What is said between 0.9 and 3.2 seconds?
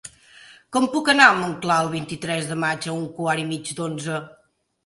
puc anar a Montclar el vint-i-tres de maig a un